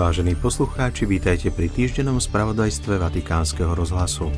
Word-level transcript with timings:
Vážení 0.00 0.32
poslucháči, 0.32 1.04
vítajte 1.04 1.52
pri 1.52 1.68
týždennom 1.68 2.24
spravodajstve 2.24 2.96
Vatikánskeho 2.96 3.76
rozhlasu. 3.76 4.32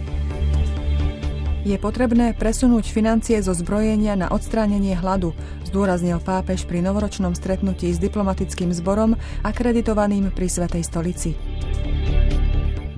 Je 1.62 1.78
potrebné 1.78 2.34
presunúť 2.34 2.90
financie 2.90 3.38
zo 3.38 3.54
zbrojenia 3.54 4.18
na 4.18 4.26
odstránenie 4.34 4.98
hladu, 4.98 5.30
zdôraznil 5.62 6.18
pápež 6.18 6.66
pri 6.66 6.82
novoročnom 6.82 7.38
stretnutí 7.38 7.94
s 7.94 8.02
diplomatickým 8.02 8.74
zborom 8.74 9.14
akreditovaným 9.46 10.34
pri 10.34 10.50
Svetej 10.50 10.82
stolici. 10.82 11.30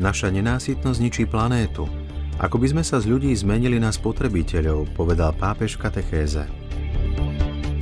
Naša 0.00 0.32
nenásytnosť 0.32 0.98
ničí 1.04 1.28
planétu. 1.28 1.84
Ako 2.40 2.56
by 2.56 2.72
sme 2.72 2.80
sa 2.80 2.96
z 2.96 3.12
ľudí 3.12 3.28
zmenili 3.36 3.76
na 3.76 3.92
spotrebiteľov, 3.92 4.96
povedal 4.96 5.36
pápež 5.36 5.76
v 5.76 5.84
katechéze. 5.84 6.63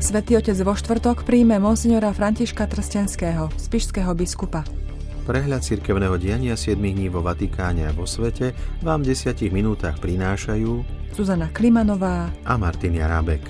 Svetý 0.02 0.34
otec 0.34 0.59
vo 0.66 0.74
štvrtok 0.74 1.23
príjme 1.23 1.62
monsignora 1.62 2.10
Františka 2.10 2.66
Trstenského, 2.66 3.55
spišského 3.55 4.10
biskupa. 4.19 4.66
Prehľad 5.30 5.62
cirkevného 5.62 6.19
diania 6.19 6.59
7 6.59 6.74
dní 6.74 7.06
vo 7.06 7.23
Vatikáne 7.23 7.87
a 7.87 7.95
vo 7.95 8.02
svete 8.02 8.51
vám 8.83 9.07
v 9.07 9.15
10 9.15 9.55
minútach 9.55 10.02
prinášajú 10.02 10.83
Zuzana 11.15 11.55
Klimanová 11.55 12.34
a 12.43 12.52
Martin 12.59 12.98
Jarábek. 12.98 13.46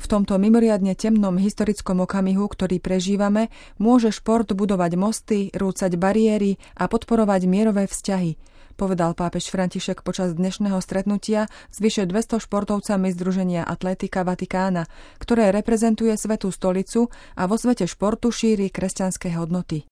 V 0.00 0.06
tomto 0.08 0.40
mimoriadne 0.40 0.96
temnom 0.96 1.36
historickom 1.36 2.00
okamihu, 2.08 2.48
ktorý 2.48 2.80
prežívame, 2.80 3.52
môže 3.76 4.08
šport 4.08 4.48
budovať 4.48 4.96
mosty, 4.96 5.52
rúcať 5.52 6.00
bariéry 6.00 6.56
a 6.80 6.88
podporovať 6.88 7.44
mierové 7.44 7.84
vzťahy– 7.84 8.40
povedal 8.74 9.14
pápež 9.14 9.48
František 9.48 10.02
počas 10.02 10.34
dnešného 10.34 10.76
stretnutia 10.82 11.46
s 11.70 11.78
vyše 11.78 12.04
200 12.10 12.42
športovcami 12.42 13.14
Združenia 13.14 13.62
Atletika 13.62 14.26
Vatikána, 14.26 14.90
ktoré 15.22 15.54
reprezentuje 15.54 16.10
Svetú 16.18 16.50
stolicu 16.50 17.08
a 17.38 17.46
vo 17.46 17.54
svete 17.54 17.86
športu 17.86 18.34
šíri 18.34 18.68
kresťanské 18.68 19.30
hodnoty. 19.38 19.86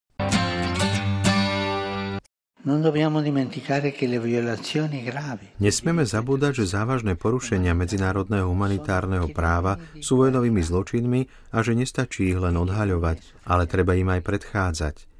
Nesmieme 5.59 6.05
zabúdať, 6.07 6.53
že 6.63 6.65
závažné 6.71 7.19
porušenia 7.19 7.75
medzinárodného 7.75 8.47
humanitárneho 8.47 9.27
práva 9.35 9.83
sú 9.99 10.23
vojnovými 10.23 10.63
zločinmi 10.63 11.27
a 11.51 11.59
že 11.67 11.75
nestačí 11.75 12.31
ich 12.31 12.39
len 12.39 12.55
odhaľovať, 12.55 13.19
ale 13.51 13.67
treba 13.67 13.99
im 13.99 14.15
aj 14.15 14.23
predchádzať 14.23 15.12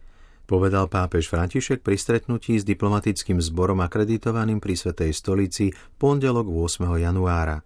povedal 0.49 0.89
pápež 0.91 1.29
František 1.31 1.85
pri 1.85 2.01
stretnutí 2.01 2.59
s 2.59 2.65
diplomatickým 2.65 3.39
zborom 3.39 3.85
akreditovaným 3.85 4.59
pri 4.59 4.75
Svetej 4.75 5.13
stolici 5.13 5.71
pondelok 6.01 6.49
8. 6.49 6.89
januára. 6.99 7.61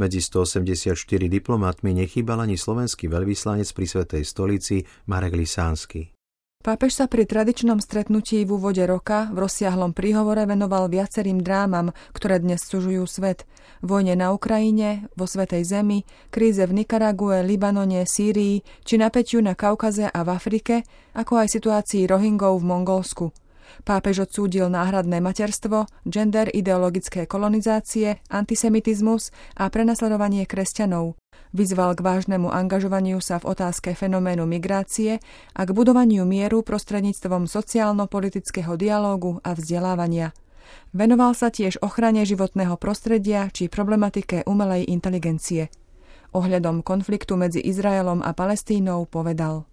Medzi 0.00 0.24
184 0.24 0.96
diplomatmi 1.28 1.92
nechýbal 1.92 2.48
ani 2.48 2.56
slovenský 2.56 3.12
veľvyslanec 3.12 3.68
pri 3.76 3.86
Svetej 3.90 4.22
stolici 4.24 4.76
Marek 5.04 5.36
Lisánsky. 5.36 6.21
Pápež 6.62 6.94
sa 6.94 7.10
pri 7.10 7.26
tradičnom 7.26 7.82
stretnutí 7.82 8.46
v 8.46 8.54
úvode 8.54 8.86
roka 8.86 9.26
v 9.34 9.42
rozsiahlom 9.42 9.90
príhovore 9.90 10.46
venoval 10.46 10.86
viacerým 10.86 11.42
drámam, 11.42 11.90
ktoré 12.14 12.38
dnes 12.38 12.62
sužujú 12.62 13.02
svet. 13.10 13.50
Vojne 13.82 14.14
na 14.14 14.30
Ukrajine, 14.30 15.10
vo 15.18 15.26
Svetej 15.26 15.66
Zemi, 15.66 16.06
kríze 16.30 16.62
v 16.62 16.70
Nikarague, 16.70 17.42
Libanone, 17.42 18.06
Sýrii, 18.06 18.62
či 18.86 18.94
napätiu 18.94 19.42
na 19.42 19.58
Kaukaze 19.58 20.06
a 20.06 20.22
v 20.22 20.38
Afrike, 20.38 20.86
ako 21.18 21.42
aj 21.42 21.50
situácii 21.50 22.06
Rohingov 22.06 22.62
v 22.62 22.68
Mongolsku. 22.70 23.41
Pápež 23.82 24.28
odsúdil 24.28 24.70
náhradné 24.70 25.18
materstvo, 25.18 25.90
gender 26.06 26.50
ideologické 26.52 27.26
kolonizácie, 27.26 28.22
antisemitizmus 28.30 29.34
a 29.58 29.66
prenasledovanie 29.68 30.46
kresťanov. 30.46 31.18
Vyzval 31.52 31.92
k 31.92 32.00
vážnemu 32.00 32.48
angažovaniu 32.48 33.20
sa 33.20 33.36
v 33.36 33.52
otázke 33.52 33.92
fenoménu 33.92 34.48
migrácie 34.48 35.20
a 35.52 35.60
k 35.68 35.70
budovaniu 35.76 36.24
mieru 36.24 36.64
prostredníctvom 36.64 37.44
sociálno-politického 37.44 38.76
dialógu 38.80 39.36
a 39.44 39.52
vzdelávania. 39.52 40.32
Venoval 40.96 41.36
sa 41.36 41.52
tiež 41.52 41.84
ochrane 41.84 42.24
životného 42.24 42.80
prostredia 42.80 43.52
či 43.52 43.68
problematike 43.68 44.48
umelej 44.48 44.88
inteligencie. 44.88 45.68
Ohľadom 46.32 46.80
konfliktu 46.80 47.36
medzi 47.36 47.60
Izraelom 47.60 48.24
a 48.24 48.32
Palestínou 48.32 49.04
povedal– 49.04 49.68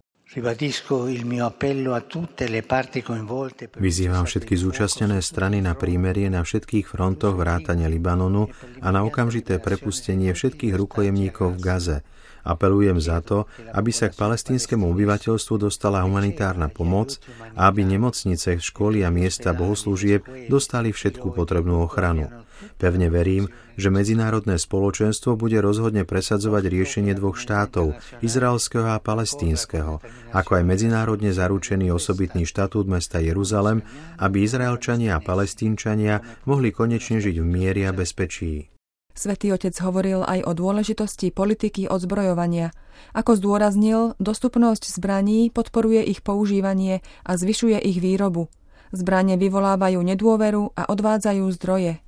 Vyzývam 3.81 4.25
všetky 4.29 4.55
zúčastnené 4.61 5.25
strany 5.25 5.57
na 5.57 5.73
prímerie 5.73 6.29
na 6.29 6.45
všetkých 6.45 6.85
frontoch 6.85 7.33
vrátane 7.33 7.89
Libanonu 7.89 8.45
a 8.77 8.93
na 8.93 9.01
okamžité 9.01 9.57
prepustenie 9.57 10.29
všetkých 10.37 10.77
rukojemníkov 10.77 11.57
v 11.57 11.59
Gaze, 11.65 11.97
Apelujem 12.43 12.97
za 13.01 13.19
to, 13.19 13.45
aby 13.75 13.91
sa 13.91 14.07
k 14.07 14.17
palestínskemu 14.17 14.87
obyvateľstvu 14.89 15.55
dostala 15.69 16.03
humanitárna 16.05 16.71
pomoc 16.71 17.19
a 17.57 17.67
aby 17.67 17.83
nemocnice, 17.85 18.59
školy 18.59 19.03
a 19.03 19.09
miesta 19.11 19.51
bohoslúžieb 19.51 20.51
dostali 20.51 20.95
všetku 20.95 21.31
potrebnú 21.35 21.83
ochranu. 21.83 22.31
Pevne 22.75 23.07
verím, 23.07 23.47
že 23.79 23.87
medzinárodné 23.87 24.59
spoločenstvo 24.59 25.39
bude 25.39 25.63
rozhodne 25.63 26.03
presadzovať 26.03 26.63
riešenie 26.67 27.15
dvoch 27.15 27.39
štátov, 27.39 27.95
izraelského 28.19 28.91
a 28.91 28.99
palestínskeho, 28.99 30.03
ako 30.35 30.51
aj 30.59 30.63
medzinárodne 30.67 31.31
zaručený 31.31 31.91
osobitný 31.95 32.43
štatút 32.43 32.91
mesta 32.91 33.23
Jeruzalem, 33.23 33.79
aby 34.19 34.43
Izraelčania 34.43 35.19
a 35.19 35.23
palestínčania 35.23 36.19
mohli 36.43 36.75
konečne 36.75 37.23
žiť 37.23 37.35
v 37.39 37.47
miery 37.47 37.87
a 37.87 37.95
bezpečí. 37.95 38.78
Svetý 39.19 39.51
otec 39.51 39.75
hovoril 39.83 40.23
aj 40.23 40.47
o 40.47 40.55
dôležitosti 40.55 41.35
politiky 41.35 41.91
odzbrojovania. 41.91 42.71
Ako 43.11 43.35
zdôraznil, 43.35 44.15
dostupnosť 44.15 44.95
zbraní 44.95 45.51
podporuje 45.51 46.07
ich 46.07 46.23
používanie 46.23 47.03
a 47.27 47.35
zvyšuje 47.35 47.83
ich 47.83 47.99
výrobu. 47.99 48.47
Zbranie 48.95 49.35
vyvolávajú 49.35 49.99
nedôveru 49.99 50.71
a 50.71 50.87
odvádzajú 50.87 51.43
zdroje. 51.59 51.99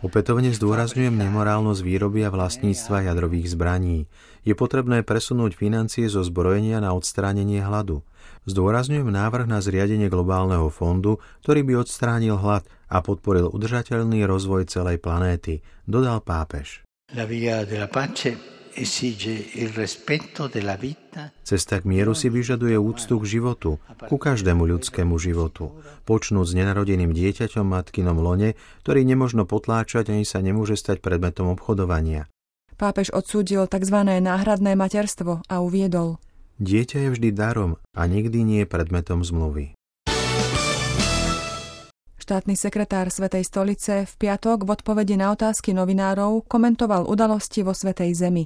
Opätovne 0.00 0.50
zdôrazňujem 0.56 1.14
nemorálnosť 1.20 1.80
výroby 1.84 2.24
a 2.24 2.32
vlastníctva 2.32 3.12
jadrových 3.12 3.52
zbraní. 3.52 4.08
Je 4.40 4.56
potrebné 4.56 5.04
presunúť 5.04 5.52
financie 5.52 6.08
zo 6.08 6.24
zbrojenia 6.24 6.80
na 6.80 6.96
odstránenie 6.96 7.60
hladu. 7.60 8.00
Zdôrazňujem 8.48 9.04
návrh 9.04 9.44
na 9.44 9.60
zriadenie 9.60 10.08
globálneho 10.08 10.72
fondu, 10.72 11.20
ktorý 11.44 11.60
by 11.60 11.84
odstránil 11.84 12.40
hlad 12.40 12.64
a 12.90 12.98
podporil 13.00 13.46
udržateľný 13.46 14.26
rozvoj 14.26 14.66
celej 14.66 14.98
planéty, 14.98 15.62
dodal 15.86 16.18
pápež. 16.20 16.82
Cesta 21.46 21.74
k 21.78 21.84
mieru 21.86 22.12
si 22.14 22.26
vyžaduje 22.30 22.76
úctu 22.78 23.14
k 23.18 23.24
životu, 23.26 23.70
ku 24.10 24.16
každému 24.18 24.62
ľudskému 24.66 25.14
životu. 25.18 25.74
Počnúť 26.06 26.46
s 26.46 26.52
nenarodeným 26.58 27.14
dieťaťom 27.14 27.66
matkinom 27.66 28.18
lone, 28.18 28.58
ktorý 28.82 29.06
nemožno 29.06 29.46
potláčať 29.46 30.10
ani 30.10 30.26
sa 30.26 30.42
nemôže 30.42 30.74
stať 30.74 30.98
predmetom 31.02 31.50
obchodovania. 31.54 32.26
Pápež 32.74 33.14
odsúdil 33.14 33.70
tzv. 33.70 33.96
náhradné 34.02 34.74
materstvo 34.74 35.46
a 35.46 35.54
uviedol– 35.62 36.18
Dieťa 36.60 37.08
je 37.08 37.10
vždy 37.16 37.28
darom 37.32 37.80
a 37.96 38.04
nikdy 38.04 38.44
nie 38.44 38.60
je 38.62 38.68
predmetom 38.68 39.24
zmluvy. 39.24 39.72
Štátny 42.20 42.52
sekretár 42.52 43.08
Svetej 43.08 43.48
stolice 43.48 44.04
v 44.04 44.12
piatok 44.20 44.68
v 44.68 44.76
odpovedi 44.76 45.16
na 45.16 45.32
otázky 45.32 45.72
novinárov 45.72 46.44
komentoval 46.44 47.08
udalosti 47.08 47.64
vo 47.64 47.72
Svetej 47.72 48.12
Zemi. 48.12 48.44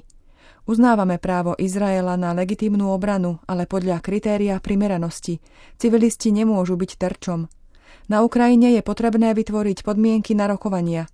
Uznávame 0.63 1.19
právo 1.19 1.59
Izraela 1.59 2.15
na 2.15 2.31
legitímnu 2.31 2.87
obranu, 2.87 3.43
ale 3.43 3.67
podľa 3.67 3.99
kritéria 3.99 4.63
primeranosti. 4.63 5.43
Civilisti 5.75 6.31
nemôžu 6.31 6.79
byť 6.79 6.91
terčom. 6.95 7.51
Na 8.07 8.23
Ukrajine 8.23 8.71
je 8.79 8.81
potrebné 8.81 9.35
vytvoriť 9.35 9.83
podmienky 9.83 10.39
na 10.39 10.55
rokovania. 10.55 11.11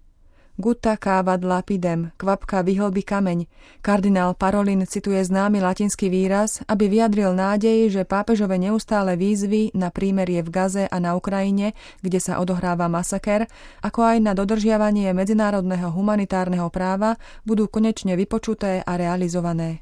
Gutta 0.62 0.94
cavat 0.94 1.42
lapidem, 1.42 2.14
kvapka 2.22 2.62
vyhlbí 2.62 3.02
kameň. 3.02 3.50
Kardinál 3.82 4.38
Parolin 4.38 4.86
cituje 4.86 5.18
známy 5.26 5.58
latinský 5.58 6.06
výraz, 6.06 6.62
aby 6.70 6.86
vyjadril 6.86 7.34
nádej, 7.34 7.90
že 7.90 8.06
pápežové 8.06 8.62
neustále 8.62 9.18
výzvy 9.18 9.74
na 9.74 9.90
prímerie 9.90 10.46
v 10.46 10.54
Gaze 10.54 10.86
a 10.86 10.98
na 11.02 11.18
Ukrajine, 11.18 11.74
kde 12.06 12.22
sa 12.22 12.38
odohráva 12.38 12.86
masaker, 12.86 13.50
ako 13.82 14.06
aj 14.06 14.18
na 14.22 14.38
dodržiavanie 14.38 15.10
medzinárodného 15.18 15.90
humanitárneho 15.90 16.70
práva 16.70 17.18
budú 17.42 17.66
konečne 17.66 18.14
vypočuté 18.14 18.86
a 18.86 18.94
realizované. 19.02 19.82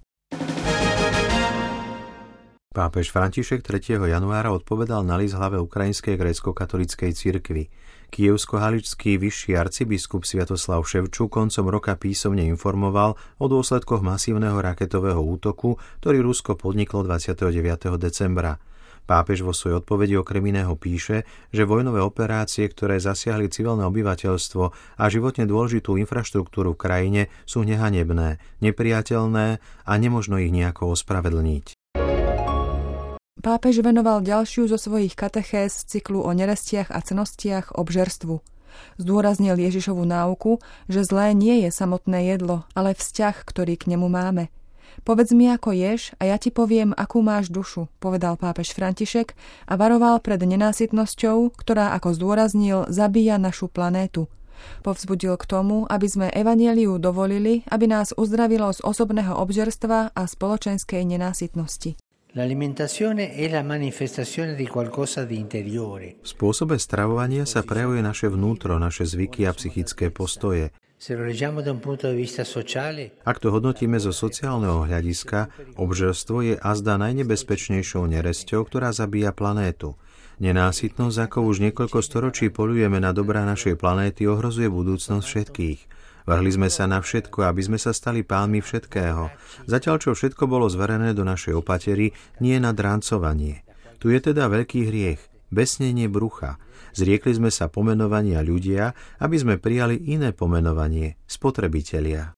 Pápež 2.70 3.10
František 3.10 3.66
3. 3.66 3.98
januára 3.98 4.54
odpovedal 4.54 5.02
na 5.02 5.18
list 5.18 5.34
hlave 5.34 5.58
Ukrajinskej 5.58 6.14
grécko-katolíckej 6.22 7.18
cirkvi. 7.18 7.66
Kievsko-haličský 8.14 9.18
vyšší 9.18 9.58
arcibiskup 9.58 10.22
Sviatoslav 10.22 10.86
Ševču 10.86 11.34
koncom 11.34 11.66
roka 11.66 11.98
písomne 11.98 12.46
informoval 12.46 13.18
o 13.42 13.46
dôsledkoch 13.50 14.06
masívneho 14.06 14.62
raketového 14.62 15.18
útoku, 15.18 15.82
ktorý 15.98 16.22
Rusko 16.22 16.62
podniklo 16.62 17.02
29. 17.02 17.50
decembra. 17.98 18.62
Pápež 19.10 19.42
vo 19.42 19.50
svojej 19.50 19.82
odpovedi 19.82 20.22
okrem 20.22 20.54
iného 20.54 20.78
píše, 20.78 21.26
že 21.50 21.66
vojnové 21.66 22.06
operácie, 22.06 22.70
ktoré 22.70 23.02
zasiahli 23.02 23.50
civilné 23.50 23.82
obyvateľstvo 23.90 24.64
a 25.02 25.04
životne 25.10 25.50
dôležitú 25.50 25.98
infraštruktúru 25.98 26.78
v 26.78 26.82
krajine, 26.86 27.22
sú 27.50 27.66
nehanebné, 27.66 28.38
nepriateľné 28.62 29.58
a 29.90 29.94
nemožno 29.98 30.38
ich 30.38 30.54
nejako 30.54 30.94
ospravedlniť. 30.94 31.79
Pápež 33.40 33.80
venoval 33.80 34.20
ďalšiu 34.20 34.68
zo 34.68 34.76
svojich 34.76 35.16
katechés 35.16 35.72
cyklu 35.88 36.20
o 36.22 36.32
nerestiach 36.36 36.92
a 36.92 37.00
cnostiach 37.00 37.72
obžerstvu. 37.72 38.44
Zdôraznil 39.00 39.56
Ježišovu 39.56 40.04
náuku, 40.04 40.60
že 40.92 41.08
zlé 41.08 41.32
nie 41.32 41.64
je 41.64 41.72
samotné 41.72 42.36
jedlo, 42.36 42.68
ale 42.76 42.96
vzťah, 42.96 43.36
ktorý 43.48 43.80
k 43.80 43.96
nemu 43.96 44.08
máme– 44.12 44.46
Povedz 45.04 45.32
mi, 45.32 45.48
ako 45.48 45.72
ješ 45.72 46.12
a 46.20 46.28
ja 46.28 46.36
ti 46.36 46.52
poviem, 46.52 46.92
akú 46.92 47.24
máš 47.24 47.48
dušu, 47.48 47.88
povedal 48.04 48.36
pápež 48.36 48.76
František 48.76 49.32
a 49.70 49.74
varoval 49.80 50.20
pred 50.20 50.42
nenásytnosťou, 50.44 51.56
ktorá, 51.56 51.96
ako 51.96 52.16
zdôraznil, 52.16 52.90
zabíja 52.92 53.40
našu 53.40 53.72
planétu. 53.72 54.28
Povzbudil 54.84 55.40
k 55.40 55.48
tomu, 55.48 55.88
aby 55.88 56.08
sme 56.12 56.28
evanieliu 56.36 57.00
dovolili, 57.00 57.64
aby 57.72 57.88
nás 57.88 58.12
uzdravilo 58.12 58.76
z 58.76 58.84
osobného 58.84 59.40
obžerstva 59.40 60.12
a 60.12 60.22
spoločenskej 60.28 61.08
nenásytnosti. 61.08 62.09
V 66.22 66.30
spôsobe 66.30 66.78
stravovania 66.78 67.50
sa 67.50 67.66
prejavuje 67.66 68.06
naše 68.06 68.30
vnútro, 68.30 68.78
naše 68.78 69.02
zvyky 69.10 69.50
a 69.50 69.52
psychické 69.58 70.14
postoje. 70.14 70.70
Ak 73.26 73.38
to 73.42 73.48
hodnotíme 73.50 73.98
zo 73.98 74.14
sociálneho 74.14 74.86
hľadiska, 74.86 75.50
obžerstvo 75.74 76.38
je 76.46 76.56
azda 76.62 77.02
najnebezpečnejšou 77.02 78.06
neresťou, 78.06 78.62
ktorá 78.62 78.94
zabíja 78.94 79.34
planétu. 79.34 79.98
Nenásytnosť, 80.38 81.18
ako 81.26 81.50
už 81.50 81.66
niekoľko 81.66 81.98
storočí 82.06 82.54
polujeme 82.54 83.02
na 83.02 83.10
dobrá 83.10 83.42
našej 83.42 83.74
planéty, 83.74 84.30
ohrozuje 84.30 84.70
budúcnosť 84.70 85.26
všetkých. 85.26 85.80
Vrhli 86.30 86.54
sme 86.54 86.70
sa 86.70 86.86
na 86.86 87.02
všetko, 87.02 87.50
aby 87.50 87.62
sme 87.66 87.82
sa 87.82 87.90
stali 87.90 88.22
pánmi 88.22 88.62
všetkého. 88.62 89.34
Zatiaľ, 89.66 89.98
čo 89.98 90.14
všetko 90.14 90.46
bolo 90.46 90.70
zverené 90.70 91.18
do 91.18 91.26
našej 91.26 91.58
opatery, 91.58 92.14
nie 92.38 92.62
na 92.62 92.70
dráncovanie. 92.70 93.66
Tu 93.98 94.14
je 94.14 94.22
teda 94.22 94.46
veľký 94.46 94.86
hriech, 94.86 95.22
besnenie 95.50 96.06
brucha– 96.06 96.56
Zriekli 96.94 97.34
sme 97.38 97.54
sa 97.54 97.70
pomenovania 97.70 98.42
ľudia, 98.42 98.94
aby 99.22 99.36
sme 99.38 99.56
prijali 99.62 100.10
iné 100.10 100.34
pomenovanie 100.34 101.22
spotrebitelia. 101.30 102.34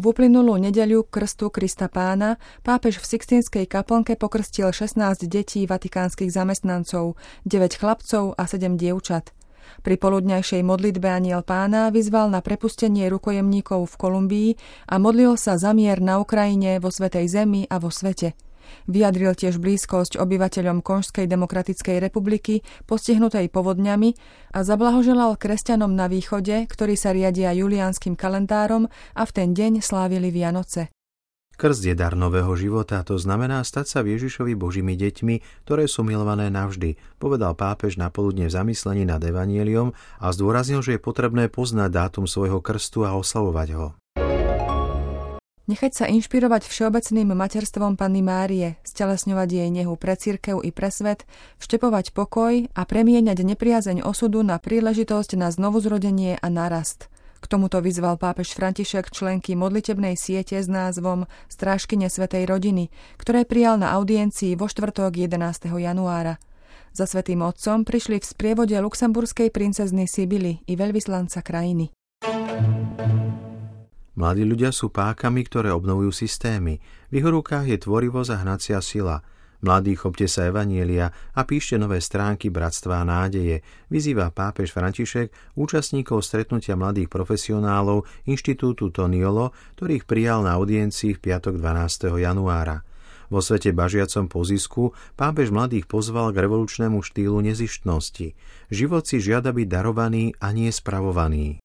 V 0.00 0.16
uplynulú 0.16 0.56
nedeľu 0.56 1.12
krstu 1.12 1.52
Krista 1.52 1.92
pána 1.92 2.40
pápež 2.64 3.04
v 3.04 3.04
Sixtinskej 3.04 3.68
kaplnke 3.68 4.16
pokrstil 4.16 4.72
16 4.72 5.28
detí 5.28 5.68
vatikánskych 5.68 6.32
zamestnancov, 6.32 7.20
9 7.44 7.76
chlapcov 7.76 8.32
a 8.32 8.48
7 8.48 8.80
dievčat. 8.80 9.36
Pri 9.80 9.96
poludňajšej 9.96 10.62
modlitbe 10.66 11.08
aniel 11.08 11.46
pána 11.46 11.88
vyzval 11.88 12.28
na 12.28 12.42
prepustenie 12.44 13.08
rukojemníkov 13.10 13.86
v 13.90 13.94
Kolumbii 13.96 14.50
a 14.90 14.98
modlil 15.00 15.34
sa 15.40 15.56
za 15.56 15.72
mier 15.72 15.98
na 16.02 16.20
Ukrajine, 16.20 16.82
vo 16.82 16.92
Svetej 16.92 17.26
Zemi 17.30 17.64
a 17.66 17.80
vo 17.80 17.88
svete. 17.88 18.36
Vyjadril 18.86 19.34
tiež 19.34 19.58
blízkosť 19.58 20.14
obyvateľom 20.18 20.82
Konžskej 20.82 21.26
demokratickej 21.26 21.98
republiky 21.98 22.62
postihnutej 22.86 23.50
povodňami 23.50 24.14
a 24.54 24.62
zablahoželal 24.62 25.34
kresťanom 25.34 25.90
na 25.90 26.06
východe, 26.06 26.70
ktorí 26.70 26.94
sa 26.94 27.10
riadia 27.10 27.50
juliánskym 27.50 28.14
kalendárom 28.14 28.86
a 29.14 29.22
v 29.26 29.30
ten 29.34 29.48
deň 29.54 29.82
slávili 29.82 30.30
Vianoce. 30.30 30.99
Krst 31.60 31.84
je 31.84 31.92
dar 31.92 32.16
nového 32.16 32.56
života, 32.56 33.04
to 33.04 33.20
znamená 33.20 33.60
stať 33.68 33.84
sa 33.84 34.00
Ježišovi 34.00 34.56
Božími 34.56 34.96
deťmi, 34.96 35.68
ktoré 35.68 35.84
sú 35.92 36.00
milované 36.00 36.48
navždy, 36.48 36.96
povedal 37.20 37.52
pápež 37.52 38.00
na 38.00 38.08
poludne 38.08 38.48
v 38.48 38.56
zamyslení 38.56 39.04
nad 39.04 39.20
Evanieliom 39.20 39.92
a 40.24 40.26
zdôraznil, 40.32 40.80
že 40.80 40.96
je 40.96 41.04
potrebné 41.04 41.52
poznať 41.52 41.92
dátum 41.92 42.24
svojho 42.24 42.64
krstu 42.64 43.04
a 43.04 43.12
oslavovať 43.12 43.68
ho. 43.76 43.92
Nechať 45.68 45.92
sa 45.92 46.04
inšpirovať 46.08 46.64
všeobecným 46.64 47.28
materstvom 47.36 48.00
Panny 48.00 48.24
Márie, 48.24 48.80
stelesňovať 48.80 49.48
jej 49.60 49.68
nehu 49.68 50.00
pre 50.00 50.16
církev 50.16 50.64
i 50.64 50.72
pre 50.72 50.88
svet, 50.88 51.28
vštepovať 51.60 52.16
pokoj 52.16 52.72
a 52.72 52.82
premieňať 52.88 53.36
nepriazeň 53.44 54.00
osudu 54.00 54.40
na 54.40 54.56
príležitosť 54.56 55.36
na 55.36 55.52
znovuzrodenie 55.52 56.40
a 56.40 56.46
narast. 56.48 57.09
K 57.40 57.44
tomuto 57.48 57.80
vyzval 57.80 58.20
pápež 58.20 58.52
František 58.52 59.08
členky 59.08 59.56
modlitebnej 59.56 60.12
siete 60.12 60.60
s 60.60 60.68
názvom 60.68 61.24
Strážkyne 61.48 62.12
Svetej 62.12 62.44
rodiny, 62.44 62.92
ktoré 63.16 63.48
prijal 63.48 63.80
na 63.80 63.96
audiencii 63.96 64.60
vo 64.60 64.68
štvrtok 64.68 65.16
11. 65.16 65.72
januára. 65.72 66.36
Za 66.92 67.08
Svetým 67.08 67.40
Otcom 67.40 67.88
prišli 67.88 68.20
v 68.20 68.28
sprievode 68.28 68.76
luxemburskej 68.76 69.48
princezny 69.48 70.04
Sibily 70.04 70.60
i 70.68 70.76
veľvyslanca 70.76 71.40
krajiny. 71.40 71.88
Mladí 74.20 74.44
ľudia 74.44 74.68
sú 74.68 74.92
pákami, 74.92 75.40
ktoré 75.48 75.72
obnovujú 75.72 76.12
systémy. 76.12 76.76
V 77.08 77.12
ich 77.16 77.24
rukách 77.24 77.64
je 77.72 77.80
tvorivosť 77.80 78.30
a 78.36 78.40
hnacia 78.44 78.78
sila. 78.84 79.24
Mladí, 79.60 79.92
chopte 79.92 80.24
sa 80.24 80.48
Evanielia 80.48 81.12
a 81.36 81.44
píšte 81.44 81.76
nové 81.76 82.00
stránky 82.00 82.48
bratstva 82.48 83.04
a 83.04 83.08
nádeje, 83.08 83.60
vyzýva 83.92 84.32
pápež 84.32 84.72
František 84.72 85.52
účastníkov 85.52 86.24
stretnutia 86.24 86.80
mladých 86.80 87.12
profesionálov 87.12 88.08
Inštitútu 88.24 88.88
Toniolo, 88.88 89.52
ktorých 89.76 90.08
prijal 90.08 90.48
na 90.48 90.56
audiencii 90.56 91.12
v 91.12 91.20
piatok 91.20 91.60
12. 91.60 92.08
januára. 92.24 92.80
Vo 93.30 93.38
svete 93.38 93.70
bažiacom 93.70 94.26
po 94.26 94.42
zisku 94.42 94.96
pápež 95.14 95.54
mladých 95.54 95.86
pozval 95.86 96.34
k 96.34 96.42
revolučnému 96.42 96.98
štýlu 97.04 97.38
nezištnosti. 97.44 98.34
Život 98.74 99.06
si 99.06 99.22
žiada 99.22 99.54
byť 99.54 99.66
darovaný 99.70 100.34
a 100.42 100.50
nie 100.50 100.72
spravovaný. 100.72 101.62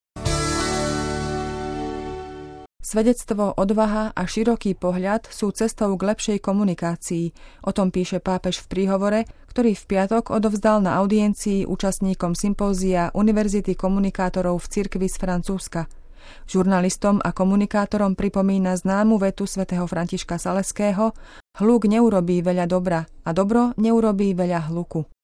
Svedectvo, 2.85 3.49
odvaha 3.57 4.13
a 4.13 4.29
široký 4.29 4.77
pohľad 4.77 5.25
sú 5.33 5.49
cestou 5.49 5.97
k 5.97 6.05
lepšej 6.05 6.37
komunikácii. 6.37 7.33
O 7.65 7.73
tom 7.73 7.89
píše 7.89 8.21
pápež 8.21 8.61
v 8.61 8.69
príhovore, 8.69 9.25
ktorý 9.49 9.73
v 9.73 9.87
piatok 9.89 10.29
odovzdal 10.29 10.85
na 10.85 11.01
audiencii 11.01 11.65
účastníkom 11.65 12.37
sympózia 12.37 13.09
Univerzity 13.17 13.73
komunikátorov 13.73 14.61
v 14.61 14.69
cirkvi 14.69 15.09
z 15.09 15.17
Francúzska. 15.17 15.89
Žurnalistom 16.45 17.25
a 17.25 17.33
komunikátorom 17.33 18.13
pripomína 18.13 18.77
známu 18.77 19.17
vetu 19.17 19.49
svätého 19.49 19.89
Františka 19.89 20.37
Saleského 20.37 21.09
Hluk 21.57 21.89
neurobí 21.89 22.45
veľa 22.45 22.69
dobra 22.69 23.09
a 23.25 23.33
dobro 23.33 23.73
neurobí 23.81 24.37
veľa 24.37 24.69
hluku. 24.69 25.14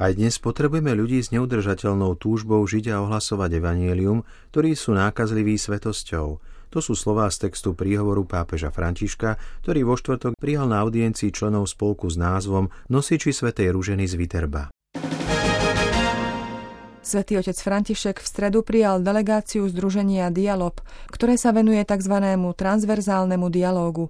Aj 0.00 0.16
dnes 0.16 0.32
potrebujeme 0.40 0.96
ľudí 0.96 1.20
s 1.20 1.28
neudržateľnou 1.28 2.16
túžbou 2.16 2.64
žiť 2.64 2.88
a 2.88 3.04
ohlasovať 3.04 3.60
evanielium, 3.60 4.24
ktorí 4.48 4.72
sú 4.72 4.96
nákazliví 4.96 5.60
svetosťou. 5.60 6.40
To 6.72 6.78
sú 6.80 6.96
slová 6.96 7.28
z 7.28 7.44
textu 7.44 7.76
príhovoru 7.76 8.24
pápeža 8.24 8.72
Františka, 8.72 9.36
ktorý 9.60 9.84
vo 9.84 10.00
štvrtok 10.00 10.40
prijal 10.40 10.72
na 10.72 10.80
audiencii 10.80 11.28
členov 11.28 11.68
spolku 11.68 12.08
s 12.08 12.16
názvom 12.16 12.72
Nosiči 12.88 13.28
Svetej 13.28 13.76
Ruženy 13.76 14.08
z 14.08 14.16
Viterba. 14.16 14.72
Svetý 17.04 17.36
otec 17.36 17.60
František 17.60 18.24
v 18.24 18.26
stredu 18.28 18.64
prijal 18.64 19.04
delegáciu 19.04 19.68
Združenia 19.68 20.32
Dialog, 20.32 20.80
ktoré 21.12 21.36
sa 21.36 21.52
venuje 21.52 21.84
tzv. 21.84 22.16
transverzálnemu 22.56 23.46
dialógu. 23.52 24.08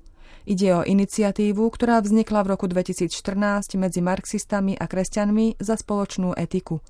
Ide 0.49 0.68
o 0.73 0.87
iniciatívu, 0.87 1.68
ktorá 1.68 2.00
vznikla 2.00 2.44
v 2.44 2.50
roku 2.56 2.64
2014 2.64 3.76
medzi 3.76 4.00
marxistami 4.00 4.73
a 4.76 4.88
kresťanmi 4.88 5.61
za 5.61 5.76
spoločnú 5.76 6.32
etiku. 6.32 6.80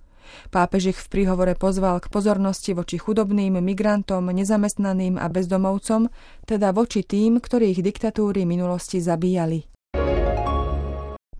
Pápež 0.54 0.94
ich 0.94 0.98
v 1.02 1.10
príhovore 1.10 1.58
pozval 1.58 1.98
k 1.98 2.06
pozornosti 2.06 2.70
voči 2.70 3.02
chudobným 3.02 3.58
migrantom, 3.58 4.30
nezamestnaným 4.30 5.18
a 5.18 5.26
bezdomovcom, 5.26 6.06
teda 6.46 6.70
voči 6.70 7.02
tým, 7.02 7.42
ktorých 7.42 7.82
diktatúry 7.82 8.46
minulosti 8.46 9.02
zabíjali. 9.02 9.66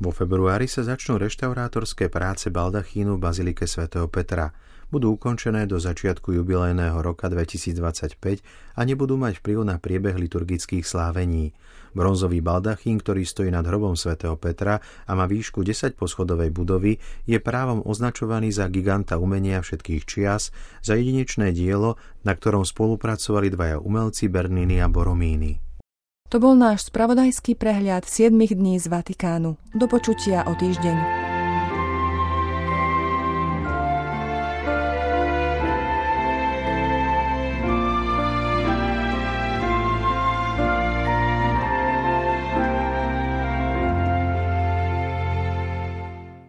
Vo 0.00 0.10
februári 0.16 0.66
sa 0.66 0.82
začnú 0.82 1.20
reštaurátorské 1.20 2.08
práce 2.08 2.48
baldachínu 2.48 3.20
v 3.20 3.22
Bazilike 3.22 3.68
svätého 3.68 4.10
Petra– 4.10 4.50
budú 4.90 5.14
ukončené 5.14 5.64
do 5.70 5.78
začiatku 5.78 6.34
jubilejného 6.34 6.98
roka 6.98 7.30
2025 7.30 8.18
a 8.76 8.80
nebudú 8.82 9.14
mať 9.14 9.38
vplyv 9.38 9.58
na 9.62 9.78
priebeh 9.78 10.18
liturgických 10.18 10.82
slávení. 10.82 11.54
Bronzový 11.90 12.38
baldachín, 12.38 13.02
ktorý 13.02 13.26
stojí 13.26 13.50
nad 13.50 13.66
hrobom 13.66 13.98
svätého 13.98 14.38
Petra 14.38 14.78
a 15.06 15.12
má 15.14 15.26
výšku 15.26 15.66
10 15.66 15.98
poschodovej 15.98 16.50
budovy, 16.54 17.02
je 17.26 17.38
právom 17.42 17.82
označovaný 17.82 18.54
za 18.54 18.70
giganta 18.70 19.18
umenia 19.18 19.58
všetkých 19.62 20.02
čias, 20.06 20.54
za 20.82 20.94
jedinečné 20.94 21.50
dielo, 21.50 21.98
na 22.22 22.34
ktorom 22.38 22.62
spolupracovali 22.62 23.50
dvaja 23.50 23.78
umelci 23.82 24.30
Bernini 24.30 24.78
a 24.78 24.86
Boromíny. 24.86 25.58
To 26.30 26.38
bol 26.38 26.54
náš 26.54 26.94
spravodajský 26.94 27.58
prehľad 27.58 28.06
7 28.06 28.30
dní 28.30 28.78
z 28.78 28.86
Vatikánu. 28.86 29.58
Do 29.74 29.90
počutia 29.90 30.46
o 30.46 30.54
týždeň. 30.54 31.29